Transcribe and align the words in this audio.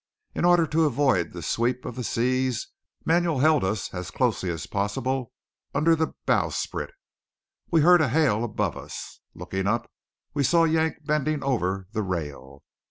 In 0.33 0.45
order 0.45 0.65
to 0.65 0.85
avoid 0.85 1.31
the 1.31 1.43
sweep 1.43 1.85
of 1.85 1.95
the 1.95 2.03
seas 2.03 2.69
Manuel 3.05 3.37
held 3.37 3.63
us 3.63 3.93
as 3.93 4.09
closely 4.09 4.49
as 4.49 4.65
possible 4.65 5.31
under 5.75 5.95
the 5.95 6.15
bowsprit. 6.25 6.89
We 7.69 7.81
heard 7.81 8.01
a 8.01 8.09
hail 8.09 8.43
above 8.43 8.75
us. 8.75 9.19
Looking 9.35 9.67
up 9.67 9.91
we 10.33 10.41
saw 10.43 10.63
Yank 10.63 11.05
bending 11.05 11.43
over 11.43 11.87
the 11.91 12.01
rail. 12.01 12.63